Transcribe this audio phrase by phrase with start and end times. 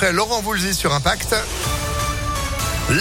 [0.00, 1.36] après Laurent Voulzy sur Impact.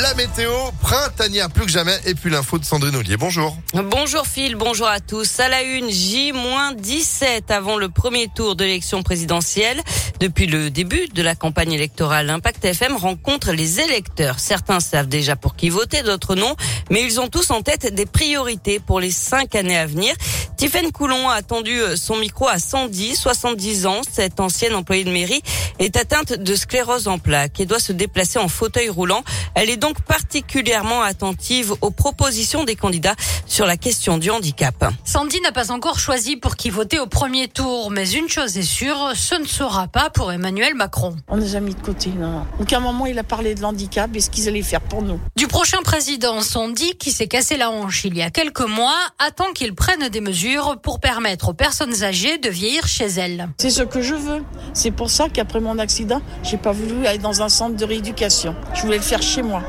[0.02, 0.52] La météo
[0.82, 3.16] printanière plus que jamais et puis l'info de Sandrine Ollier.
[3.16, 3.58] Bonjour.
[3.74, 5.40] Bonjour Phil, bonjour à tous.
[5.40, 9.82] À la une, J-17 avant le premier tour de l'élection présidentielle.
[10.20, 14.40] Depuis le début de la campagne électorale, Impact FM rencontre les électeurs.
[14.40, 16.58] Certains savent déjà pour qui voter, d'autres non,
[16.90, 20.14] mais ils ont tous en tête des priorités pour les cinq années à venir.
[20.58, 24.02] Tiffaine Coulon a tendu son micro à 110, 70 ans.
[24.12, 25.42] Cette ancienne employée de mairie
[25.80, 29.24] est atteinte de sclérose en plaques et doit se déplacer en fauteuil roulant.
[29.56, 33.16] Elle est donc particulièrement attentive aux propositions des candidats
[33.46, 34.92] sur la question du handicap.
[35.06, 38.64] Sandy n'a pas encore choisi pour qui voter au premier tour, mais une chose est
[38.64, 41.16] sûre, ce ne sera pas pour Emmanuel Macron.
[41.28, 42.46] On les a mis de côté, non.
[42.60, 45.20] Aucun moment il a parlé de l'handicap et ce qu'ils allaient faire pour nous.
[45.36, 49.52] Du prochain président, Sandy, qui s'est cassé la hanche il y a quelques mois, attend
[49.54, 53.50] qu'il prenne des mesures pour permettre aux personnes âgées de vieillir chez elles.
[53.58, 54.44] C'est ce que je veux.
[54.74, 58.56] C'est pour ça qu'après mon accident, j'ai pas voulu aller dans un centre de rééducation.
[58.74, 59.64] Je voulais le faire chez moi.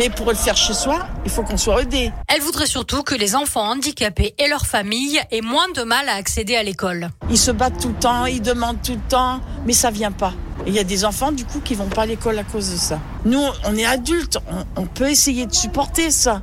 [0.00, 2.10] Mais pour le faire chez soi, il faut qu'on soit aidé.
[2.26, 6.14] Elle voudrait surtout que les enfants handicapés et leurs familles aient moins de mal à
[6.14, 7.10] accéder à l'école.
[7.28, 10.32] Ils se battent tout le temps, ils demandent tout le temps, mais ça vient pas.
[10.66, 12.78] Il y a des enfants du coup qui vont pas à l'école à cause de
[12.78, 12.98] ça.
[13.26, 16.40] Nous, on est adultes, on, on peut essayer de supporter ça,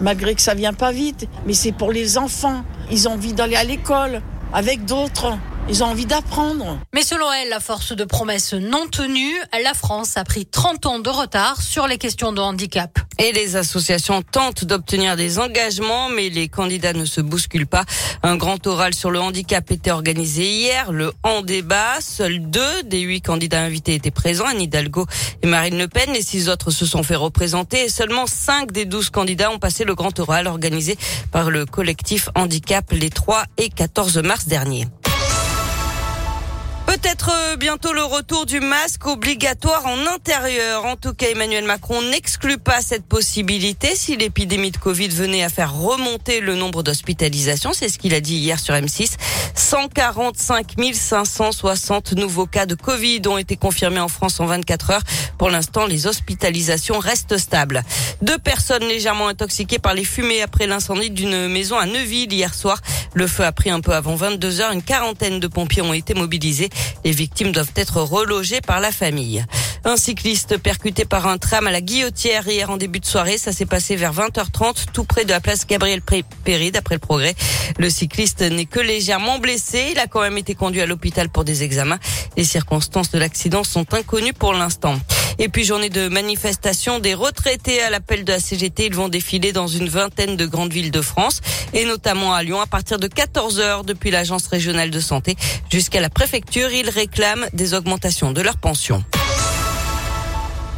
[0.00, 1.28] malgré que ça vient pas vite.
[1.44, 2.64] Mais c'est pour les enfants.
[2.90, 4.22] Ils ont envie d'aller à l'école
[4.54, 5.36] avec d'autres.
[5.66, 6.78] Ils ont envie d'apprendre.
[6.94, 10.98] Mais selon elle, la force de promesses non tenues, la France a pris 30 ans
[10.98, 12.98] de retard sur les questions de handicap.
[13.18, 17.84] Et les associations tentent d'obtenir des engagements, mais les candidats ne se bousculent pas.
[18.22, 22.00] Un grand oral sur le handicap était organisé hier, le en débat.
[22.00, 25.06] Seuls deux des huit candidats invités étaient présents, Anne Hidalgo
[25.42, 26.12] et Marine Le Pen.
[26.12, 29.84] Les six autres se sont fait représenter et seulement cinq des douze candidats ont passé
[29.84, 30.98] le grand oral organisé
[31.32, 34.86] par le collectif Handicap les 3 et 14 mars dernier.
[36.86, 40.84] Peut-être euh, bientôt le retour du masque obligatoire en intérieur.
[40.84, 45.48] En tout cas, Emmanuel Macron n'exclut pas cette possibilité si l'épidémie de Covid venait à
[45.48, 47.72] faire remonter le nombre d'hospitalisations.
[47.72, 49.16] C'est ce qu'il a dit hier sur M6.
[49.54, 55.02] 145 560 nouveaux cas de Covid ont été confirmés en France en 24 heures.
[55.38, 57.82] Pour l'instant, les hospitalisations restent stables.
[58.22, 62.80] Deux personnes légèrement intoxiquées par les fumées après l'incendie d'une maison à Neuville hier soir.
[63.14, 64.72] Le feu a pris un peu avant 22 heures.
[64.72, 66.70] Une quarantaine de pompiers ont été mobilisés.
[67.04, 69.44] Les victimes doivent être relogées par la famille.
[69.86, 73.36] Un cycliste percuté par un tram à la Guillotière hier en début de soirée.
[73.36, 76.00] Ça s'est passé vers 20h30 tout près de la place Gabriel
[76.44, 77.34] Péry d'après le progrès.
[77.78, 79.88] Le cycliste n'est que légèrement blessé.
[79.92, 81.98] Il a quand même été conduit à l'hôpital pour des examens.
[82.36, 84.94] Les circonstances de l'accident sont inconnues pour l'instant.
[85.38, 88.86] Et puis journée de manifestation des retraités à l'appel de la CGT.
[88.86, 91.40] Ils vont défiler dans une vingtaine de grandes villes de France
[91.72, 95.36] et notamment à Lyon à partir de 14 heures depuis l'agence régionale de santé
[95.70, 96.70] jusqu'à la préfecture.
[96.72, 99.04] Ils réclament des augmentations de leurs pensions.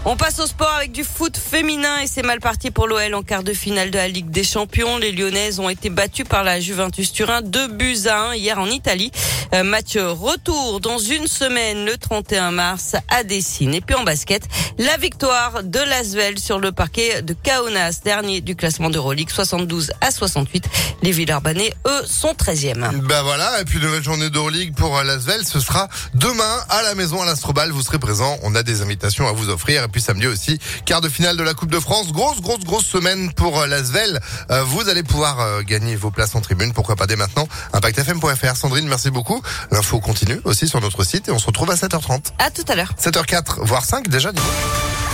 [0.09, 3.25] On passe au sport avec du foot féminin et c'est mal parti pour l'OL en
[3.25, 4.99] quart de finale de la Ligue des Champions.
[4.99, 8.71] Les Lyonnaises ont été battues par la Juventus Turin 2 buts à 1 hier en
[8.71, 9.11] Italie.
[9.53, 13.75] Euh, match retour dans une semaine le 31 mars à Dessine.
[13.75, 14.45] Et puis en basket,
[14.79, 20.13] la victoire de Lasvel sur le parquet de Kaunas, dernier du classement d'Euroleague 72 à
[20.13, 20.69] 68.
[21.03, 23.01] Les Villeurbanais, eux, sont 13e.
[23.01, 27.21] Ben voilà, et puis nouvelle journée d'Euroleague pour Lasvel, ce sera demain à la maison
[27.23, 27.73] à l'Astrobal.
[27.73, 31.37] Vous serez présent, on a des invitations à vous offrir samedi aussi, quart de finale
[31.37, 32.13] de la Coupe de France.
[32.13, 34.21] Grosse, grosse, grosse semaine pour euh, l'Asvel.
[34.51, 37.49] Euh, vous allez pouvoir euh, gagner vos places en tribune, pourquoi pas dès maintenant.
[37.73, 38.57] ImpactFM.fr.
[38.57, 39.43] Sandrine, merci beaucoup.
[39.71, 42.33] L'info continue aussi sur notre site et on se retrouve à 7h30.
[42.39, 42.93] À tout à l'heure.
[43.01, 44.33] 7h04, voire 5 déjà,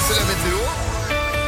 [0.09, 0.82] C'est la météo.